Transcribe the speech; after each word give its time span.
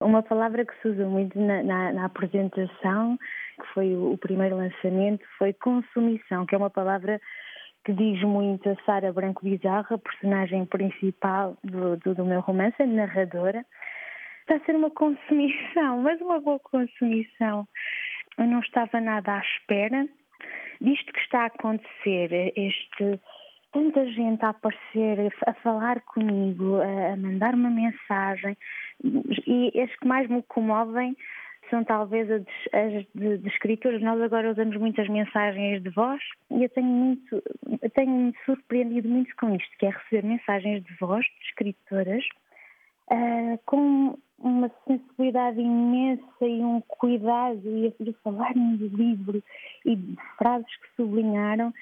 Uma 0.00 0.22
palavra 0.22 0.64
que 0.64 0.74
se 0.80 0.88
usa 0.88 1.06
muito 1.06 1.38
na, 1.38 1.62
na, 1.62 1.92
na 1.92 2.04
apresentação, 2.06 3.18
que 3.60 3.66
foi 3.74 3.94
o, 3.94 4.12
o 4.12 4.18
primeiro 4.18 4.56
lançamento, 4.56 5.24
foi 5.36 5.52
consumição, 5.52 6.46
que 6.46 6.54
é 6.54 6.58
uma 6.58 6.70
palavra 6.70 7.20
que 7.84 7.92
diz 7.92 8.22
muito 8.22 8.68
a 8.68 8.76
Sara 8.84 9.12
Branco 9.12 9.44
Bizarra, 9.44 9.98
personagem 9.98 10.64
principal 10.66 11.56
do, 11.62 11.96
do, 11.98 12.14
do, 12.14 12.24
meu 12.24 12.40
romance, 12.40 12.82
a 12.82 12.86
narradora. 12.86 13.64
Está 14.40 14.56
a 14.56 14.60
ser 14.60 14.74
uma 14.74 14.90
consumição, 14.90 15.98
mas 16.02 16.20
uma 16.20 16.40
boa 16.40 16.58
consumição. 16.60 17.66
Eu 18.38 18.46
não 18.46 18.60
estava 18.60 19.00
nada 19.00 19.34
à 19.34 19.40
espera 19.40 20.06
disto 20.80 21.12
que 21.12 21.20
está 21.20 21.42
a 21.42 21.46
acontecer, 21.46 22.52
este 22.56 23.20
tanta 23.72 24.04
gente 24.06 24.44
a 24.44 24.48
aparecer, 24.48 25.32
a 25.46 25.54
falar 25.54 26.00
comigo, 26.00 26.80
a 26.80 27.16
mandar 27.16 27.54
uma 27.54 27.70
mensagem, 27.70 28.56
e 29.02 29.80
as 29.80 29.94
que 29.96 30.06
mais 30.06 30.28
me 30.28 30.42
comovem 30.42 31.16
são 31.70 31.84
talvez 31.84 32.28
as 32.30 32.42
de, 33.14 33.38
de, 33.38 33.48
escritores. 33.48 34.02
Nós 34.02 34.20
agora 34.20 34.50
usamos 34.50 34.76
muitas 34.76 35.08
mensagens 35.08 35.82
de 35.82 35.90
voz 35.90 36.20
e 36.50 36.64
eu 36.64 36.68
tenho 36.70 36.86
muito, 36.86 37.42
tenho-me 37.94 38.34
surpreendido 38.44 39.08
muito 39.08 39.34
com 39.36 39.54
isto, 39.54 39.70
que 39.78 39.86
é 39.86 39.90
receber 39.90 40.26
mensagens 40.26 40.82
de 40.84 40.94
voz 40.96 41.24
de 41.24 41.46
escritoras 41.48 42.24
uh, 43.10 43.58
com 43.64 44.18
uma 44.38 44.70
sensibilidade 44.86 45.60
imensa 45.60 46.24
e 46.40 46.60
um 46.62 46.80
cuidado 46.80 47.60
e 47.64 47.86
a 47.88 48.12
falar 48.24 48.54
do 48.54 48.88
livro 48.88 49.42
e 49.84 49.98
frases 50.38 50.76
que 50.76 50.88
sublinharam 50.96 51.72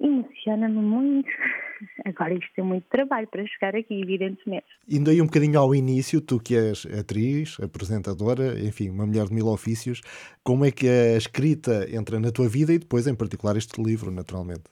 emociona-me 0.00 0.80
muito. 0.80 1.28
Agora 2.04 2.34
isto 2.34 2.48
tem 2.54 2.64
muito 2.64 2.86
trabalho 2.88 3.26
para 3.28 3.46
chegar 3.46 3.74
aqui, 3.76 4.00
evidentemente. 4.00 4.66
Indo 4.88 5.10
aí 5.10 5.20
um 5.20 5.26
bocadinho 5.26 5.58
ao 5.58 5.74
início, 5.74 6.20
tu 6.20 6.38
que 6.38 6.56
és 6.56 6.86
atriz, 6.98 7.58
apresentadora, 7.60 8.58
enfim, 8.60 8.90
uma 8.90 9.06
mulher 9.06 9.26
de 9.26 9.34
mil 9.34 9.46
ofícios, 9.46 10.00
como 10.42 10.64
é 10.64 10.70
que 10.70 10.88
a 10.88 11.16
escrita 11.16 11.86
entra 11.94 12.18
na 12.18 12.30
tua 12.30 12.48
vida 12.48 12.72
e 12.72 12.78
depois, 12.78 13.06
em 13.06 13.16
particular, 13.16 13.56
este 13.56 13.82
livro, 13.82 14.10
naturalmente? 14.10 14.64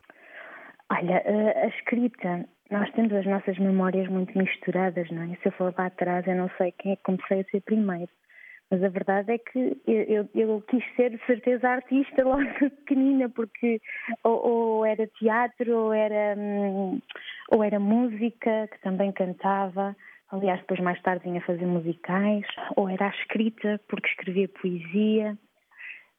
Olha, 0.91 1.23
a 1.57 1.67
escrita, 1.69 2.47
nós 2.71 2.91
temos 2.93 3.13
as 3.13 3.27
nossas 3.27 3.59
memórias 3.59 4.09
muito 4.09 4.37
misturadas, 4.37 5.11
não 5.11 5.23
é? 5.23 5.37
Se 5.43 5.49
eu 5.49 5.53
for 5.53 5.75
lá 5.77 5.87
atrás, 5.87 6.27
eu 6.27 6.37
não 6.37 6.51
sei 6.57 6.73
quem 6.73 6.93
é 6.93 6.97
que 6.97 7.03
comecei 7.03 7.41
a 7.41 7.45
ser 7.45 7.61
primeiro. 7.63 8.11
Mas 8.75 8.83
a 8.83 8.89
verdade 8.89 9.33
é 9.33 9.39
que 9.39 9.81
eu, 9.87 10.03
eu, 10.03 10.29
eu 10.35 10.63
quis 10.63 10.85
ser 10.97 11.11
de 11.11 11.27
certeza 11.27 11.69
artista 11.69 12.25
logo 12.27 12.43
pequenina, 12.59 13.29
porque 13.29 13.81
ou, 14.25 14.47
ou 14.47 14.85
era 14.85 15.07
teatro, 15.07 15.77
ou 15.77 15.93
era, 15.93 16.35
hum, 16.37 17.01
ou 17.53 17.63
era 17.63 17.79
música, 17.79 18.67
que 18.67 18.81
também 18.81 19.13
cantava. 19.13 19.95
Aliás, 20.29 20.59
depois 20.63 20.81
mais 20.81 21.01
tarde 21.03 21.23
vinha 21.23 21.41
fazer 21.43 21.65
musicais, 21.65 22.45
ou 22.75 22.89
era 22.89 23.07
a 23.07 23.11
escrita, 23.11 23.81
porque 23.89 24.09
escrevia 24.09 24.49
poesia. 24.49 25.39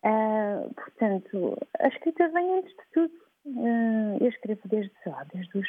Uh, 0.06 0.73
portanto, 0.75 1.58
a 1.78 1.90
escrita 1.90 2.30
vem 2.30 2.59
antes 2.59 2.72
de 2.72 2.84
tudo. 2.94 3.14
Uh, 3.47 4.17
eu 4.22 4.30
escrevo 4.30 4.62
desde, 4.69 4.94
sei 5.03 5.12
lá, 5.12 5.25
desde 5.34 5.58
os 5.58 5.67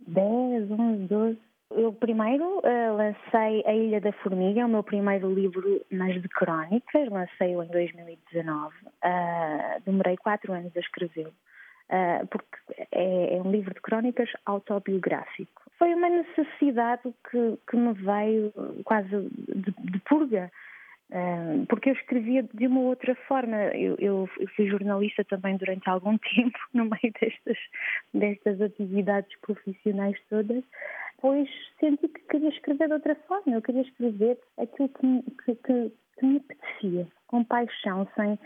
10, 0.00 0.68
11, 0.68 1.06
12 1.06 1.49
eu 1.70 1.92
primeiro 1.92 2.58
uh, 2.58 2.96
lancei 2.96 3.62
A 3.64 3.72
Ilha 3.72 4.00
da 4.00 4.12
Formiga, 4.12 4.60
é 4.60 4.64
o 4.64 4.68
meu 4.68 4.82
primeiro 4.82 5.32
livro, 5.32 5.84
mas 5.90 6.20
de 6.20 6.28
crónicas, 6.28 7.08
lancei-o 7.08 7.62
em 7.62 7.68
2019. 7.68 8.74
Uh, 8.76 9.82
demorei 9.86 10.16
quatro 10.16 10.52
anos 10.52 10.76
a 10.76 10.80
escrevê-lo, 10.80 11.32
uh, 11.90 12.26
porque 12.26 12.46
é, 12.92 13.36
é, 13.36 13.42
um 13.42 13.50
livro 13.50 13.72
de 13.72 13.80
crónicas 13.80 14.28
autobiográfico. 14.44 15.62
Foi 15.78 15.94
uma 15.94 16.08
necessidade 16.08 17.02
que, 17.30 17.58
que 17.68 17.76
me 17.76 17.92
veio 17.94 18.52
quase 18.84 19.08
de, 19.08 19.72
de 19.78 19.98
purga, 20.00 20.50
porque 21.68 21.90
eu 21.90 21.94
escrevia 21.94 22.44
de 22.54 22.66
uma 22.66 22.80
outra 22.80 23.16
forma. 23.26 23.56
Eu, 23.74 23.96
eu, 23.98 24.28
fui 24.54 24.68
jornalista 24.68 25.24
também 25.24 25.56
durante 25.56 25.88
algum 25.88 26.18
tempo, 26.36 26.58
no 26.74 26.84
meio 26.84 27.12
destas, 27.20 27.58
destas 28.12 28.60
atividades 28.60 29.34
profissionais 29.40 30.16
todas, 30.28 30.62
pois 31.20 31.48
senti 31.78 32.08
que 32.08 32.20
queria 32.28 32.48
escrever 32.48 32.88
de 32.88 32.94
outra 32.94 33.14
forma. 33.26 33.54
Eu 33.54 33.62
queria 33.62 33.82
escrever 33.82 34.38
aquilo 34.58 34.88
que, 34.88 35.06
me, 35.06 35.22
que, 35.22 35.54
que, 35.54 35.92
que 36.18 36.26
me 36.26 36.36
apetecia, 36.38 37.06
com 37.26 37.44
paixão, 37.44 38.08
sem, 38.14 38.38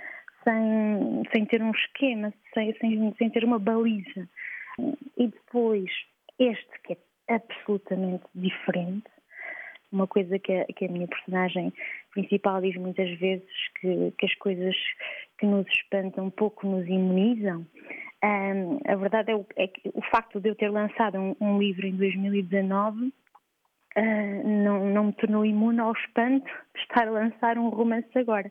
sem, 0.42 1.22
sem 1.32 1.46
ter 1.46 1.62
um 1.62 1.70
esquema, 1.70 2.32
sem, 2.52 2.74
sem, 2.78 3.14
sem 3.16 3.30
ter 3.30 3.44
uma 3.44 3.58
baliza. 3.58 4.28
E 5.16 5.28
depois, 5.28 5.90
este 6.38 6.80
que 6.84 6.94
é 7.28 7.34
absolutamente 7.34 8.24
diferente, 8.34 9.08
uma 9.92 10.06
coisa 10.06 10.38
que 10.38 10.52
a, 10.52 10.64
que 10.66 10.86
a 10.86 10.88
minha 10.88 11.06
personagem 11.06 11.72
principal 12.12 12.60
diz 12.60 12.76
muitas 12.76 13.10
vezes 13.18 13.48
que, 13.80 14.12
que 14.18 14.26
as 14.26 14.34
coisas 14.34 14.76
que 15.38 15.46
nos 15.46 15.66
espantam 15.68 16.30
pouco 16.30 16.66
nos 16.66 16.86
imunizam. 16.86 17.64
Um, 18.24 18.80
a 18.90 18.96
verdade 18.96 19.32
é, 19.32 19.36
o, 19.36 19.46
é, 19.54 19.66
que 19.66 19.90
o 19.92 20.00
facto 20.00 20.40
de 20.40 20.48
eu 20.48 20.54
ter 20.54 20.70
lançado 20.70 21.18
um, 21.18 21.36
um 21.38 21.58
livro 21.58 21.86
em 21.86 21.94
2019 21.94 23.08
uh, 23.08 23.12
não, 24.64 24.86
não 24.86 25.04
me 25.04 25.12
tornou 25.12 25.44
imune 25.44 25.80
ao 25.80 25.92
espanto 25.92 26.50
de 26.74 26.80
estar 26.80 27.06
a 27.06 27.10
lançar 27.10 27.58
um 27.58 27.68
romance 27.68 28.08
agora. 28.18 28.50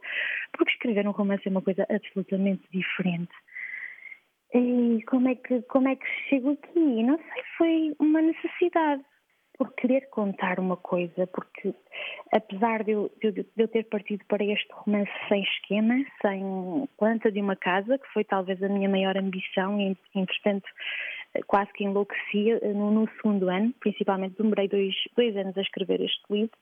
Porque 0.56 0.74
escrever 0.74 1.08
um 1.08 1.12
romance 1.12 1.48
é 1.48 1.50
uma 1.50 1.62
coisa 1.64 1.88
absolutamente 1.90 2.62
diferente. 2.72 3.34
E 4.54 5.02
como 5.08 5.28
é 5.28 5.34
que, 5.34 5.64
como 5.64 5.88
é 5.88 5.96
que 5.96 6.06
chego 6.30 6.52
aqui? 6.52 7.02
Não 7.02 7.18
sei, 7.18 7.44
foi 7.58 7.96
uma 7.98 8.22
necessidade 8.22 9.04
por 9.58 9.72
querer 9.74 10.10
contar 10.10 10.60
uma 10.60 10.78
coisa, 10.78 11.28
porque 11.28 11.74
apesar 12.32 12.84
de 12.84 12.92
eu, 12.92 13.12
de 13.22 13.46
eu, 13.56 13.68
ter 13.68 13.84
partido 13.86 14.26
para 14.26 14.44
este 14.44 14.68
romance 14.72 15.12
sem 15.30 15.44
esquema, 15.44 15.96
sem 16.22 16.88
planta 16.98 17.32
de 17.32 17.40
uma 17.40 17.56
casa, 17.56 17.98
que 17.98 18.08
foi 18.14 18.24
talvez 18.24 18.62
a 18.64 18.70
minha 18.70 18.90
maior 18.90 19.16
ambição, 19.16 19.80
e 19.80 19.96
entretanto 20.16 20.68
quase 21.48 21.72
que 21.74 21.84
enlouquecia 21.84 22.60
no, 22.74 22.92
no 22.92 23.10
segundo 23.16 23.50
ano, 23.50 23.74
principalmente 23.80 24.38
demorei 24.38 24.68
dois, 24.68 24.96
dois 25.16 25.36
anos 25.38 25.58
a 25.58 25.62
escrever 25.62 26.02
este 26.02 26.22
livro, 26.30 26.58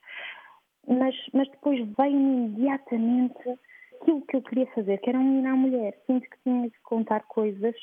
mas, 0.86 1.14
mas 1.32 1.48
depois 1.48 1.78
veio 1.96 2.12
imediatamente 2.12 3.58
aquilo 4.00 4.22
que 4.22 4.36
eu 4.36 4.42
queria 4.42 4.66
fazer, 4.68 4.98
que 4.98 5.10
era 5.10 5.18
menino 5.18 5.48
à 5.48 5.56
mulher. 5.56 5.96
Sinto 6.06 6.28
que 6.28 6.36
tinha 6.42 6.68
de 6.68 6.80
contar 6.82 7.20
coisas 7.28 7.74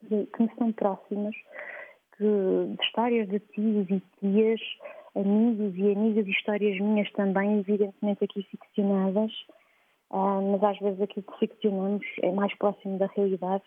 que, 0.00 0.26
que 0.26 0.42
me 0.42 0.50
são 0.58 0.72
próximas, 0.72 1.34
de, 2.20 2.76
de 2.76 2.84
histórias 2.84 3.28
de 3.28 3.40
tios 3.40 3.88
e 3.90 4.02
tias, 4.20 4.60
amigos 5.16 5.76
e 5.76 5.92
amigas, 5.92 6.26
histórias 6.26 6.78
minhas 6.78 7.10
também, 7.12 7.60
evidentemente 7.60 8.24
aqui 8.24 8.42
ficcionadas, 8.42 9.32
uh, 10.10 10.52
mas 10.52 10.62
às 10.62 10.78
vezes 10.78 11.00
aquilo 11.00 11.26
que 11.26 11.38
ficcionamos 11.38 12.06
é 12.22 12.30
mais 12.30 12.54
próximo 12.58 12.98
da 12.98 13.06
realidade. 13.16 13.64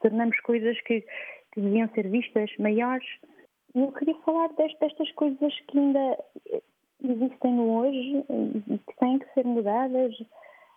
Tornamos 0.00 0.38
coisas 0.40 0.80
que, 0.82 1.04
que 1.52 1.60
deviam 1.60 1.88
ser 1.88 2.08
vistas 2.08 2.50
maiores. 2.58 3.06
E 3.74 3.80
eu 3.80 3.92
queria 3.92 4.14
falar 4.24 4.48
destas 4.54 5.10
coisas 5.12 5.54
que 5.68 5.78
ainda 5.78 6.18
existem 7.04 7.60
hoje 7.60 8.24
e 8.68 8.78
que 8.78 8.96
têm 8.98 9.18
que 9.18 9.34
ser 9.34 9.44
mudadas, 9.44 10.14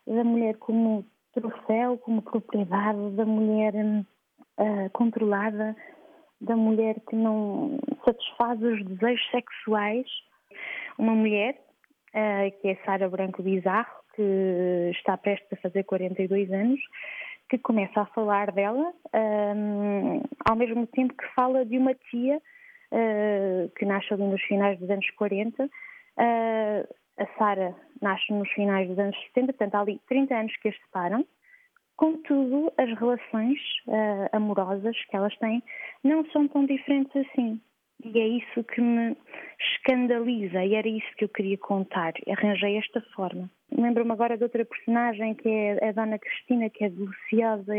da 0.05 0.23
mulher 0.23 0.57
como 0.57 1.05
troféu, 1.33 1.97
como 1.99 2.21
propriedade, 2.21 3.11
da 3.11 3.25
mulher 3.25 3.73
uh, 3.75 4.89
controlada, 4.91 5.75
da 6.41 6.55
mulher 6.55 6.95
que 7.07 7.15
não 7.15 7.79
satisfaz 8.03 8.61
os 8.61 8.83
desejos 8.85 9.29
sexuais. 9.29 10.07
Uma 10.97 11.13
mulher, 11.13 11.55
uh, 12.09 12.61
que 12.61 12.69
é 12.69 12.75
Sara 12.83 13.07
Branco 13.07 13.43
Bizarro, 13.43 14.01
que 14.15 14.91
está 14.91 15.15
prestes 15.17 15.53
a 15.53 15.61
fazer 15.61 15.83
42 15.83 16.51
anos, 16.51 16.79
que 17.49 17.57
começa 17.57 18.01
a 18.01 18.05
falar 18.07 18.51
dela, 18.51 18.93
um, 19.13 20.17
eh, 20.17 20.21
ao 20.49 20.55
mesmo 20.55 20.87
tempo 20.87 21.13
que 21.13 21.27
fala 21.35 21.65
de 21.65 21.77
uma 21.77 21.93
tia 21.93 22.37
uh, 22.37 23.69
que 23.77 23.85
nasce 23.85 24.13
ali 24.13 24.23
nos 24.23 24.41
finais 24.43 24.79
dos 24.79 24.89
anos 24.89 25.09
40. 25.11 25.65
Uh, 25.65 25.69
a 27.17 27.37
Sara 27.37 27.75
nasce 28.01 28.31
nos 28.31 28.49
finais 28.51 28.87
dos 28.87 28.97
anos 28.97 29.17
70, 29.33 29.53
portanto 29.53 29.75
há 29.75 29.81
ali 29.81 30.01
30 30.07 30.33
anos 30.33 30.55
que 30.57 30.69
as 30.69 30.77
separam. 30.77 31.25
Contudo, 32.01 32.73
as 32.79 32.89
relações 32.97 33.59
uh, 33.85 34.35
amorosas 34.35 34.97
que 35.05 35.15
elas 35.15 35.37
têm 35.37 35.61
não 36.03 36.25
são 36.31 36.47
tão 36.47 36.65
diferentes 36.65 37.15
assim. 37.15 37.61
E 38.03 38.19
é 38.19 38.27
isso 38.27 38.63
que 38.63 38.81
me 38.81 39.15
escandaliza 39.59 40.63
e 40.65 40.73
era 40.73 40.87
isso 40.87 41.07
que 41.17 41.25
eu 41.25 41.29
queria 41.29 41.57
contar. 41.57 42.13
Arranjei 42.27 42.77
esta 42.77 43.01
forma. 43.13 43.49
Lembro-me 43.71 44.11
agora 44.11 44.37
de 44.37 44.43
outra 44.43 44.65
personagem 44.65 45.35
que 45.35 45.47
é 45.47 45.89
a 45.89 45.91
Dona 45.91 46.17
Cristina, 46.17 46.69
que 46.69 46.83
é 46.83 46.89
deliciosa, 46.89 47.73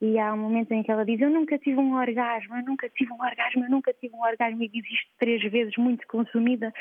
e 0.00 0.18
há 0.18 0.32
um 0.32 0.38
momento 0.38 0.72
em 0.72 0.82
que 0.82 0.90
ela 0.90 1.04
diz: 1.04 1.20
Eu 1.20 1.30
nunca 1.30 1.58
tive 1.58 1.78
um 1.78 1.94
orgasmo, 1.96 2.56
eu 2.56 2.64
nunca 2.64 2.88
tive 2.88 3.12
um 3.12 3.20
orgasmo, 3.20 3.64
eu 3.64 3.70
nunca 3.70 3.92
tive 3.94 4.14
um 4.14 4.22
orgasmo, 4.22 4.62
e 4.62 4.68
diz 4.68 4.84
isto 4.84 5.10
três 5.18 5.42
vezes, 5.50 5.76
muito 5.76 6.06
consumida, 6.06 6.72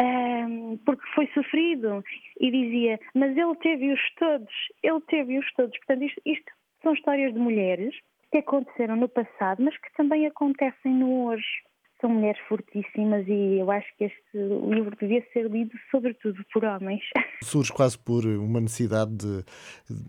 um, 0.00 0.78
porque 0.86 1.06
foi 1.14 1.26
sofrido. 1.34 2.04
E 2.40 2.50
dizia: 2.50 3.00
Mas 3.14 3.36
ele 3.36 3.54
teve-os 3.56 4.00
todos, 4.14 4.54
ele 4.82 5.00
teve-os 5.08 5.52
todos. 5.54 5.76
Portanto, 5.78 6.04
isto, 6.04 6.22
isto 6.24 6.52
são 6.82 6.94
histórias 6.94 7.34
de 7.34 7.38
mulheres 7.38 7.94
que 8.30 8.38
aconteceram 8.38 8.96
no 8.96 9.08
passado, 9.08 9.62
mas 9.62 9.76
que 9.76 9.92
também 9.94 10.26
acontecem 10.26 10.92
no 10.92 11.26
hoje 11.26 11.62
são 12.02 12.10
mulheres 12.10 12.38
fortíssimas 12.48 13.26
e 13.26 13.60
eu 13.60 13.70
acho 13.70 13.86
que 13.96 14.04
este 14.04 14.20
livro 14.34 14.94
devia 15.00 15.24
ser 15.32 15.48
lido 15.48 15.70
sobretudo 15.90 16.44
por 16.52 16.64
homens. 16.64 17.00
Surge 17.42 17.72
quase 17.72 17.98
por 17.98 18.26
uma 18.26 18.60
necessidade 18.60 19.16
de 19.16 19.44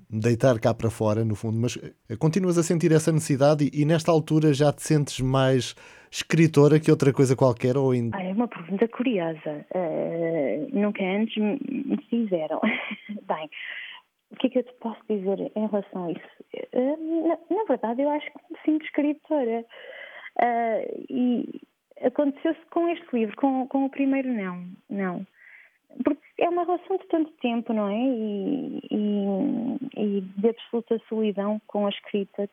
deitar 0.09 0.59
cá 0.59 0.73
para 0.73 0.89
fora, 0.89 1.23
no 1.23 1.35
fundo, 1.35 1.57
mas 1.57 1.77
eh, 1.77 2.17
continuas 2.17 2.57
a 2.57 2.63
sentir 2.63 2.91
essa 2.91 3.11
necessidade 3.11 3.69
e, 3.71 3.81
e 3.81 3.85
nesta 3.85 4.11
altura 4.11 4.53
já 4.53 4.73
te 4.73 4.81
sentes 4.81 5.21
mais 5.21 5.75
escritora 6.11 6.79
que 6.79 6.91
outra 6.91 7.13
coisa 7.13 7.35
qualquer? 7.35 7.77
Ou 7.77 7.91
ainda... 7.91 8.17
ah, 8.17 8.23
é 8.23 8.33
uma 8.33 8.47
pergunta 8.47 8.87
curiosa. 8.87 9.65
Uh, 9.73 10.67
nunca 10.71 11.03
antes 11.03 11.37
me 11.37 11.97
fizeram. 12.09 12.59
Bem, 13.27 13.49
o 14.31 14.35
que 14.35 14.47
é 14.47 14.49
que 14.49 14.59
eu 14.59 14.63
te 14.63 14.73
posso 14.81 14.99
dizer 15.07 15.51
em 15.55 15.67
relação 15.67 16.05
a 16.05 16.11
isso? 16.11 16.69
Uh, 16.73 17.27
na, 17.27 17.37
na, 17.55 17.63
verdade, 17.65 18.01
eu 18.01 18.09
acho 18.09 18.25
que 18.25 18.39
me 18.51 18.59
sinto 18.65 18.85
escritora. 18.85 19.65
Uh, 20.41 21.05
e 21.09 21.61
aconteceu-se 22.03 22.65
com 22.67 22.87
este 22.89 23.07
livro, 23.13 23.35
com, 23.37 23.67
com 23.67 23.85
o 23.85 23.89
primeiro 23.89 24.31
não, 24.31 24.65
não. 24.89 25.27
Porque 26.03 26.21
é 26.39 26.49
uma 26.49 26.63
relação 26.63 26.97
de 26.97 27.07
tanto 27.07 27.31
tempo, 27.33 27.71
não 27.73 27.87
é? 27.87 27.97
E, 27.97 28.79
e, 28.91 30.17
e 30.17 30.21
de 30.21 30.49
absoluta 30.49 30.99
solidão 31.07 31.61
com 31.67 31.85
a 31.85 31.89
escrita 31.89 32.49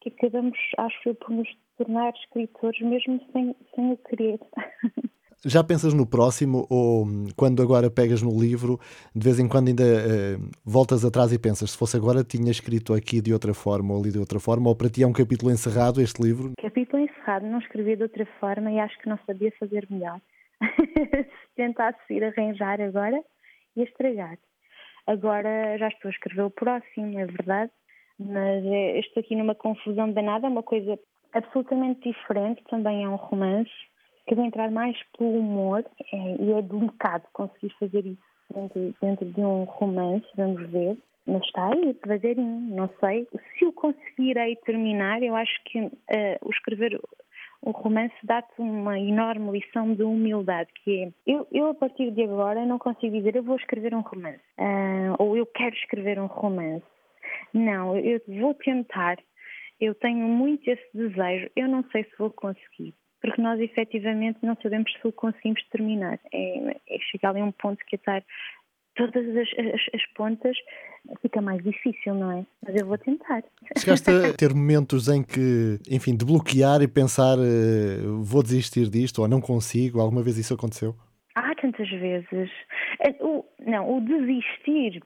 que 0.00 0.08
acabamos, 0.08 0.58
acho 0.78 1.08
eu, 1.08 1.14
por 1.14 1.30
nos 1.30 1.48
tornar 1.76 2.12
escritores 2.14 2.80
mesmo 2.80 3.20
sem, 3.32 3.54
sem 3.74 3.92
o 3.92 3.96
querer. 3.96 4.40
Já 5.44 5.64
pensas 5.64 5.94
no 5.94 6.06
próximo 6.06 6.66
ou 6.68 7.06
quando 7.34 7.62
agora 7.62 7.90
pegas 7.90 8.20
no 8.20 8.28
livro, 8.28 8.78
de 9.16 9.24
vez 9.24 9.40
em 9.40 9.48
quando 9.48 9.68
ainda 9.68 9.82
uh, 9.82 10.50
voltas 10.62 11.02
atrás 11.02 11.32
e 11.32 11.38
pensas, 11.38 11.70
se 11.70 11.78
fosse 11.78 11.96
agora 11.96 12.22
tinha 12.22 12.50
escrito 12.50 12.92
aqui 12.92 13.22
de 13.22 13.32
outra 13.32 13.54
forma 13.54 13.94
ou 13.94 14.00
ali 14.00 14.12
de 14.12 14.18
outra 14.18 14.38
forma, 14.38 14.68
ou 14.68 14.76
para 14.76 14.90
ti 14.90 15.02
é 15.02 15.06
um 15.06 15.14
capítulo 15.14 15.50
encerrado 15.50 16.02
este 16.02 16.22
livro? 16.22 16.52
Capítulo 16.60 17.02
encerrado, 17.02 17.46
não 17.46 17.58
escrevi 17.58 17.96
de 17.96 18.02
outra 18.02 18.26
forma 18.38 18.70
e 18.70 18.78
acho 18.78 18.98
que 18.98 19.08
não 19.08 19.18
sabia 19.26 19.50
fazer 19.58 19.86
melhor. 19.88 20.20
se 20.60 21.54
tentasse 21.56 21.98
ir 22.12 22.22
arranjar 22.22 22.78
agora, 22.82 23.18
ia 23.76 23.84
estragar. 23.84 24.38
Agora 25.06 25.78
já 25.78 25.88
estou 25.88 26.10
a 26.10 26.12
escrever 26.12 26.42
o 26.42 26.50
próximo, 26.50 27.18
é 27.18 27.24
verdade, 27.24 27.72
mas 28.18 28.62
é, 28.66 29.00
estou 29.00 29.22
aqui 29.22 29.34
numa 29.34 29.54
confusão 29.54 30.12
danada, 30.12 30.46
é 30.46 30.50
uma 30.50 30.62
coisa 30.62 30.98
absolutamente 31.32 32.10
diferente, 32.10 32.62
também 32.68 33.04
é 33.04 33.08
um 33.08 33.16
romance, 33.16 33.70
que 34.26 34.34
vai 34.34 34.46
entrar 34.46 34.70
mais 34.70 34.96
pelo 35.16 35.38
humor 35.38 35.84
é, 36.12 36.36
e 36.42 36.52
é 36.52 36.62
delicado 36.62 37.24
conseguir 37.32 37.74
fazer 37.78 38.06
isso 38.06 38.30
dentro, 38.54 38.94
dentro 39.00 39.26
de 39.26 39.40
um 39.40 39.64
romance, 39.64 40.26
vamos 40.36 40.68
ver. 40.70 40.96
Mas 41.26 41.44
está 41.44 41.72
aí, 41.72 41.96
devagarinho, 42.02 42.74
não 42.74 42.90
sei. 42.98 43.28
Se 43.58 43.64
o 43.64 43.72
conseguirei 43.72 44.56
terminar, 44.56 45.22
eu 45.22 45.36
acho 45.36 45.62
que 45.64 45.78
uh, 45.80 45.90
o 46.42 46.50
escrever 46.50 46.98
um 47.62 47.72
romance 47.72 48.14
dá-te 48.22 48.58
uma 48.58 48.98
enorme 48.98 49.58
lição 49.58 49.94
de 49.94 50.02
humildade, 50.02 50.70
que 50.82 51.04
é, 51.04 51.12
eu, 51.26 51.46
eu 51.52 51.66
a 51.68 51.74
partir 51.74 52.10
de 52.10 52.22
agora 52.22 52.64
não 52.64 52.78
consigo 52.78 53.14
dizer 53.14 53.36
eu 53.36 53.42
vou 53.42 53.56
escrever 53.56 53.94
um 53.94 54.00
romance, 54.00 54.40
uh, 54.58 55.14
ou 55.18 55.36
eu 55.36 55.44
quero 55.46 55.74
escrever 55.74 56.18
um 56.18 56.26
romance. 56.26 56.84
Não, 57.52 57.96
eu 57.96 58.20
vou 58.40 58.54
tentar, 58.54 59.18
eu 59.78 59.94
tenho 59.94 60.26
muito 60.26 60.68
esse 60.68 60.88
desejo, 60.94 61.50
eu 61.54 61.68
não 61.68 61.84
sei 61.92 62.04
se 62.04 62.16
vou 62.18 62.30
conseguir, 62.30 62.94
porque 63.20 63.40
nós 63.40 63.60
efetivamente 63.60 64.38
não 64.42 64.56
sabemos 64.62 64.92
se 64.92 65.06
o 65.06 65.12
conseguimos 65.12 65.62
terminar. 65.68 66.18
É, 66.32 66.76
é 66.88 66.98
chegar 67.10 67.30
ali 67.30 67.40
a 67.40 67.44
um 67.44 67.52
ponto 67.52 67.84
que 67.86 67.96
é 67.96 67.98
estar 67.98 68.24
todas 68.94 69.24
as, 69.36 69.48
as, 69.58 69.80
as, 69.94 70.06
pontas 70.14 70.56
fica 71.22 71.40
mais 71.40 71.62
difícil, 71.62 72.14
não 72.14 72.32
é? 72.32 72.46
Mas 72.66 72.76
eu 72.76 72.86
vou 72.86 72.98
tentar. 72.98 73.42
Chegaste 73.78 74.10
a 74.10 74.32
ter 74.36 74.52
momentos 74.52 75.08
em 75.08 75.22
que, 75.22 75.78
enfim, 75.88 76.16
de 76.16 76.24
bloquear 76.24 76.82
e 76.82 76.88
pensar 76.88 77.38
uh, 77.38 78.22
vou 78.22 78.42
desistir 78.42 78.88
disto 78.88 79.22
ou 79.22 79.28
não 79.28 79.40
consigo? 79.40 80.00
Alguma 80.00 80.22
vez 80.22 80.36
isso 80.36 80.54
aconteceu? 80.54 80.94
Há 81.34 81.54
tantas 81.54 81.88
vezes. 81.88 82.50
Eh, 83.00 83.16
o, 83.20 83.44
não, 83.64 83.96
o 83.96 84.00
desistir 84.00 85.00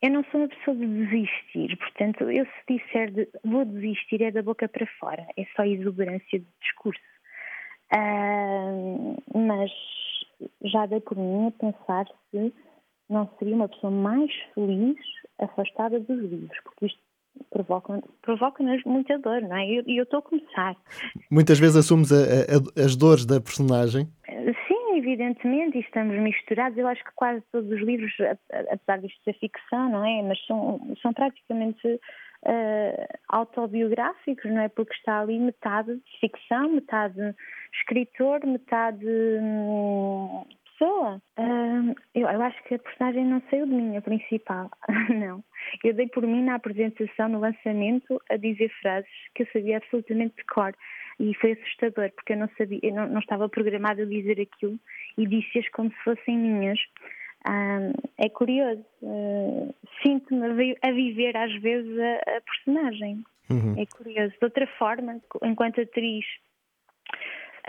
eu 0.00 0.10
não 0.10 0.24
sou 0.30 0.42
uma 0.42 0.48
pessoa 0.48 0.76
de 0.76 0.86
desistir, 0.86 1.76
portanto, 1.76 2.30
eu 2.30 2.46
se 2.46 2.76
disser 2.76 3.10
de, 3.10 3.28
vou 3.44 3.64
desistir 3.64 4.22
é 4.22 4.30
da 4.30 4.42
boca 4.42 4.68
para 4.68 4.86
fora, 5.00 5.26
é 5.36 5.44
só 5.56 5.64
exuberância 5.64 6.38
de 6.38 6.46
discurso. 6.60 7.00
Uh, 7.92 9.16
mas 9.34 9.70
já 10.64 10.86
dei 10.86 11.00
por 11.00 11.16
mim 11.16 11.48
a 11.48 11.50
pensar 11.52 12.06
se 12.30 12.52
não 13.08 13.28
seria 13.38 13.54
uma 13.54 13.68
pessoa 13.68 13.90
mais 13.90 14.30
feliz 14.54 14.96
afastada 15.38 15.98
dos 16.00 16.18
livros, 16.20 16.58
porque 16.64 16.86
isto 16.86 17.00
provoca-nos 17.50 18.04
provoca 18.20 18.62
muita 18.84 19.18
dor, 19.18 19.40
não 19.42 19.56
é? 19.56 19.66
E 19.66 19.96
eu 19.96 20.04
estou 20.04 20.18
a 20.18 20.22
começar. 20.22 20.76
Muitas 21.30 21.58
vezes 21.58 21.76
assumes 21.76 22.12
a, 22.12 22.16
a, 22.16 22.84
as 22.84 22.96
dores 22.96 23.24
da 23.24 23.40
personagem? 23.40 24.08
Evidentemente, 25.08 25.78
e 25.78 25.80
estamos 25.80 26.14
misturados. 26.18 26.76
Eu 26.76 26.86
acho 26.86 27.02
que 27.02 27.12
quase 27.14 27.42
todos 27.50 27.70
os 27.70 27.80
livros, 27.80 28.12
apesar 28.70 28.98
disto 28.98 29.24
ser 29.24 29.32
ficção, 29.38 29.88
não 29.88 30.04
é? 30.04 30.22
Mas 30.22 30.38
são, 30.46 30.94
são 31.00 31.14
praticamente 31.14 31.86
uh, 31.88 33.18
autobiográficos, 33.30 34.44
não 34.50 34.60
é? 34.60 34.68
Porque 34.68 34.92
está 34.92 35.20
ali 35.20 35.38
metade 35.38 35.98
ficção, 36.20 36.68
metade 36.68 37.34
escritor, 37.72 38.44
metade 38.44 39.06
hum, 39.06 40.44
pessoa. 40.78 41.22
Uh, 41.38 41.94
eu, 42.14 42.28
eu, 42.28 42.42
acho 42.42 42.62
que 42.64 42.74
a 42.74 42.78
personagem 42.78 43.24
não 43.24 43.42
saiu 43.48 43.66
de 43.66 43.72
mim, 43.72 43.96
a 43.96 44.02
principal. 44.02 44.70
não. 45.08 45.42
Eu 45.82 45.94
dei 45.94 46.08
por 46.08 46.26
mim 46.26 46.44
na 46.44 46.56
apresentação, 46.56 47.30
no 47.30 47.40
lançamento, 47.40 48.20
a 48.30 48.36
dizer 48.36 48.70
frases 48.82 49.10
que 49.34 49.44
eu 49.44 49.48
sabia 49.54 49.78
absolutamente 49.78 50.36
de 50.36 50.44
cor. 50.44 50.74
E 51.20 51.34
foi 51.34 51.52
assustador, 51.52 52.10
porque 52.12 52.32
eu 52.32 52.36
não 52.36 52.48
sabia, 52.56 52.78
eu 52.82 52.94
não, 52.94 53.08
não 53.08 53.18
estava 53.18 53.48
programada 53.48 54.02
a 54.02 54.06
dizer 54.06 54.40
aquilo 54.40 54.78
e 55.16 55.26
disse-as 55.26 55.68
como 55.70 55.90
se 55.90 56.04
fossem 56.04 56.38
minhas. 56.38 56.78
Uh, 57.46 57.92
é 58.18 58.28
curioso. 58.28 58.84
Uh, 59.02 59.74
Sinto-me 60.02 60.76
a 60.80 60.92
viver 60.92 61.36
às 61.36 61.52
vezes 61.60 61.98
a, 61.98 62.36
a 62.36 62.40
personagem. 62.40 63.24
Uhum. 63.50 63.74
É 63.80 63.86
curioso. 63.86 64.34
De 64.38 64.44
outra 64.44 64.66
forma, 64.78 65.20
enquanto 65.42 65.80
atriz, 65.80 66.24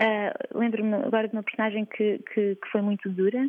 uh, 0.00 0.58
lembro-me 0.58 0.94
agora 0.94 1.28
de 1.28 1.34
uma 1.34 1.42
personagem 1.42 1.84
que, 1.86 2.18
que, 2.18 2.56
que, 2.56 2.68
foi 2.70 2.82
muito 2.82 3.08
dura, 3.08 3.48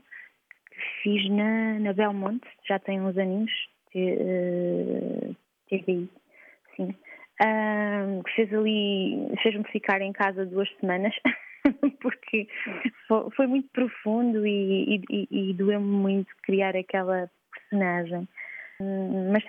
que 0.71 0.81
fiz 1.03 1.29
na, 1.29 1.79
na 1.79 1.93
Belmonte, 1.93 2.47
já 2.67 2.79
tem 2.79 3.01
uns 3.01 3.17
aninhos, 3.17 3.51
uh, 3.95 5.35
TVI, 5.69 6.09
sim. 6.75 6.95
Que 7.37 8.31
fez 8.35 8.53
ali, 8.53 9.33
fez-me 9.41 9.63
ficar 9.65 10.01
em 10.01 10.11
casa 10.11 10.45
duas 10.45 10.69
semanas. 10.79 11.13
porque 12.01 12.47
foi, 13.35 13.47
muito 13.47 13.69
profundo 13.69 14.45
e, 14.45 15.01
e, 15.09 15.27
e 15.31 15.53
doeu-me 15.53 15.85
muito 15.85 16.29
criar 16.43 16.75
aquela 16.75 17.29
personagem. 17.51 18.27
Mas 19.31 19.43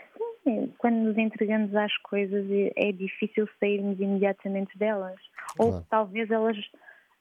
sim, 0.44 0.72
quando 0.78 0.96
nos 0.96 1.16
entregamos 1.16 1.74
às 1.74 1.96
coisas 1.98 2.46
é, 2.50 2.88
é 2.88 2.92
difícil 2.92 3.48
sairmos 3.58 3.98
imediatamente 3.98 4.76
delas. 4.78 5.18
Claro. 5.56 5.74
Ou 5.74 5.80
talvez 5.88 6.30
elas 6.30 6.56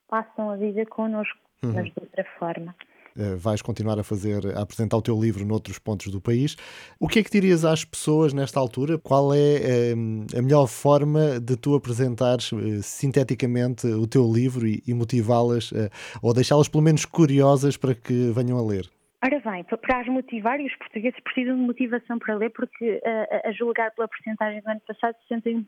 passam 0.07 0.49
a 0.49 0.57
viver 0.57 0.87
connosco, 0.87 1.39
uhum. 1.63 1.73
mas 1.73 1.85
de 1.85 1.93
outra 1.99 2.25
forma. 2.37 2.75
Uh, 3.17 3.35
vais 3.37 3.61
continuar 3.61 3.99
a 3.99 4.03
fazer, 4.03 4.55
a 4.55 4.61
apresentar 4.61 4.97
o 4.97 5.01
teu 5.01 5.19
livro 5.19 5.45
noutros 5.45 5.77
pontos 5.77 6.07
do 6.11 6.21
país. 6.21 6.55
O 6.99 7.07
que 7.07 7.19
é 7.19 7.23
que 7.23 7.29
dirias 7.29 7.65
às 7.65 7.83
pessoas 7.83 8.33
nesta 8.33 8.59
altura? 8.59 8.97
Qual 8.97 9.33
é 9.33 9.93
uh, 9.93 10.37
a 10.37 10.41
melhor 10.41 10.67
forma 10.67 11.39
de 11.39 11.57
tu 11.57 11.75
apresentares 11.75 12.51
uh, 12.51 12.81
sinteticamente 12.81 13.85
o 13.85 14.07
teu 14.07 14.31
livro 14.31 14.65
e, 14.65 14.81
e 14.87 14.93
motivá-las, 14.93 15.73
ou 16.21 16.33
deixá-las 16.33 16.67
pelo 16.67 16.83
menos 16.83 17.05
curiosas 17.05 17.75
para 17.75 17.93
que 17.93 18.31
venham 18.31 18.57
a 18.57 18.65
ler? 18.65 18.89
Ora 19.23 19.39
bem, 19.39 19.63
para 19.63 19.99
as 19.99 20.07
motivar, 20.07 20.59
e 20.59 20.65
os 20.65 20.75
portugueses 20.77 21.19
precisam 21.23 21.55
de 21.55 21.61
motivação 21.61 22.17
para 22.17 22.35
ler, 22.35 22.49
porque 22.51 23.01
a 23.45 23.51
julgar 23.51 23.91
pela 23.91 24.07
porcentagem 24.07 24.61
do 24.61 24.69
ano 24.69 24.81
passado, 24.87 25.15
61% 25.31 25.65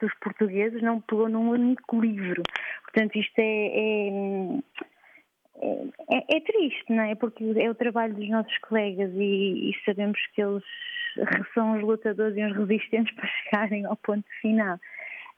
dos 0.00 0.12
portugueses 0.20 0.82
não 0.82 1.00
pegou 1.00 1.28
num 1.28 1.50
único 1.50 2.00
livro. 2.00 2.42
Portanto, 2.84 3.16
isto 3.16 3.38
é, 3.38 3.66
é 3.74 4.58
é, 5.62 6.36
é, 6.36 6.40
triste, 6.40 6.92
não 6.92 7.04
é? 7.04 7.14
Porque 7.14 7.44
é 7.56 7.70
o 7.70 7.74
trabalho 7.74 8.14
dos 8.14 8.28
nossos 8.28 8.56
colegas 8.58 9.12
e, 9.14 9.70
e, 9.70 9.72
sabemos 9.84 10.18
que 10.34 10.42
eles 10.42 10.64
são 11.54 11.76
os 11.76 11.82
lutadores 11.82 12.36
e 12.36 12.44
os 12.44 12.56
resistentes 12.56 13.14
para 13.16 13.28
chegarem 13.28 13.84
ao 13.86 13.96
ponto 13.96 14.26
final. 14.40 14.78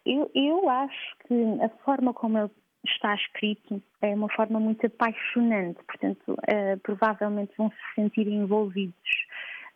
Eu, 0.07 0.31
eu 0.35 0.69
acho 0.69 1.17
que 1.27 1.35
a 1.63 1.69
forma 1.85 2.13
como 2.13 2.39
ele 2.39 2.51
está 2.87 3.15
escrito 3.15 3.83
é 4.03 4.15
uma 4.15 4.29
forma 4.31 4.61
muito 4.61 4.87
apaixonante, 4.87 5.83
portanto, 5.85 6.33
uh, 6.33 6.79
provavelmente 6.83 7.53
vão 7.57 7.71
se 7.71 7.95
sentir 7.95 8.29
envolvidos 8.29 8.95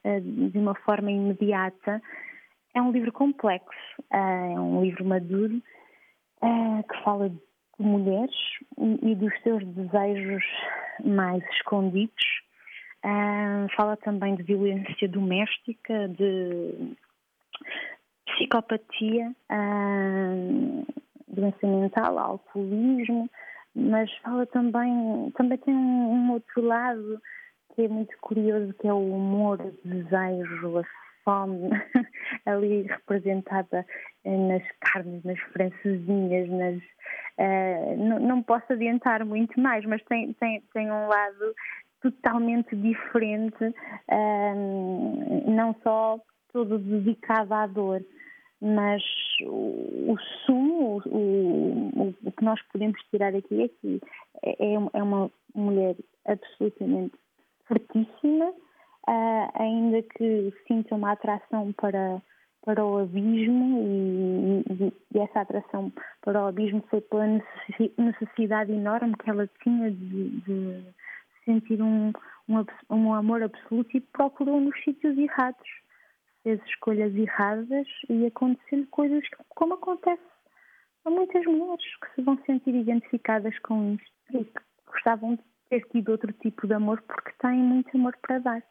uh, 0.05 0.21
de 0.21 0.59
uma 0.59 0.75
forma 0.75 1.11
imediata. 1.11 2.03
É 2.75 2.83
um 2.83 2.93
livro 2.93 3.13
complexo, 3.13 4.03
uh, 4.13 4.55
é 4.55 4.61
um 4.61 4.83
livro 4.83 5.05
maduro 5.05 5.63
que 6.41 7.03
fala 7.03 7.29
de 7.29 7.48
mulheres 7.79 8.35
e, 9.03 9.15
dos 9.15 9.33
seus 9.43 9.65
desejos 9.65 10.45
mais 11.05 11.43
escondidos. 11.53 12.25
Uh, 13.05 13.69
fala 13.77 13.97
também 13.97 14.35
de 14.35 14.43
violência 14.43 15.09
doméstica, 15.09 16.09
de 16.09 16.97
psicopatia, 18.27 19.33
uh, 19.51 20.87
doença 21.29 21.67
mental, 21.67 22.19
alcoolismo, 22.19 23.31
mas 23.75 24.13
fala 24.19 24.45
também, 24.47 25.31
também 25.37 25.59
tem 25.59 25.75
um, 25.75 26.13
um, 26.13 26.33
outro 26.33 26.63
lado 26.63 27.23
que 27.75 27.83
é 27.83 27.89
muito 27.89 28.17
curioso, 28.21 28.75
que 28.75 28.89
é 28.89 28.93
o 28.93 29.15
humor, 29.15 29.61
o 29.61 29.89
desejo, 29.89 30.79
a 30.79 30.85
fome, 31.25 31.71
ali 32.47 32.83
representada 32.83 33.87
nas 34.25 34.63
carnes, 34.81 35.23
nas 35.23 35.39
francesinhas, 35.53 36.49
nas, 36.49 36.83
uh, 37.39 38.21
não, 38.21 38.43
posso 38.43 38.73
adiantar 38.73 39.25
muito 39.25 39.59
mais, 39.61 39.85
mas 39.85 40.03
tem, 40.05 40.33
tem, 40.35 40.63
tem 40.73 40.91
um 40.91 41.07
lado 41.07 41.55
totalmente 42.01 42.75
diferente, 42.77 43.65
uh, 43.65 45.51
não 45.51 45.75
só 45.83 46.21
todo 46.53 46.79
dedicado 46.79 47.55
à 47.55 47.67
dor, 47.67 48.03
mas 48.61 49.03
o, 49.43 50.13
o 50.13 50.19
sumo, 50.45 51.03
o, 51.07 52.13
o, 52.25 52.33
que 52.33 52.45
nós 52.45 52.61
podemos 52.73 53.01
tirar 53.11 53.35
aqui 53.35 53.63
é 53.63 53.69
que 53.69 54.01
é, 54.43 54.75
é 54.75 55.03
uma 55.03 55.31
mulher 55.55 55.97
absolutamente 56.27 57.15
fortíssima, 57.67 58.49
uh, 58.49 59.51
ainda 59.55 60.03
que 60.03 60.53
sinta 60.67 60.95
uma 60.95 61.13
atração 61.13 61.73
para, 61.75 62.21
para 62.69 62.85
o 62.85 62.99
abismo 62.99 63.81
e, 63.81 64.63
e, 64.71 64.93
e, 65.15 65.19
essa 65.21 65.41
atração 65.41 65.91
para 66.21 66.45
o 66.45 66.49
abismo 66.49 66.85
foi 66.91 67.01
pela 67.01 67.25
necessidade 67.97 68.71
enorme 68.71 69.17
que 69.17 69.31
ela 69.31 69.49
tinha 69.63 69.91
de, 69.91 70.41
de 70.43 70.85
sentir 71.47 71.81
um, 71.81 72.13
um, 72.47 72.65
um 72.91 73.15
amor 73.15 73.43
absoluto 73.43 73.97
e 73.97 74.03
procurou 74.03 74.61
nos 74.61 74.79
sítios 74.85 75.17
errados 75.17 75.67
fez 76.43 76.61
escolhas 76.67 77.17
erradas 77.17 77.87
e 78.11 78.27
acontecendo 78.27 78.87
coisas 78.89 79.25
como 79.49 79.73
acontece 79.73 80.23
a 81.07 81.11
muitas 81.11 81.47
mulheres 81.47 81.97
que 82.03 82.15
se 82.17 82.23
vão 82.23 82.39
sentir 82.45 82.75
identificadas 82.75 83.59
com 83.61 83.95
isto 83.95 84.39
e 84.39 84.45
que 84.45 84.61
gostavam 84.87 85.37
de 85.37 85.43
ter 85.71 85.87
tido 85.89 86.11
outro 86.11 86.35
tipo 86.35 86.67
de 86.67 86.75
amor 86.75 87.01
porque 87.01 87.33
têm 87.41 87.57
muito 87.57 87.97
amor 87.97 88.15
para 88.21 88.39
dar. 88.41 88.63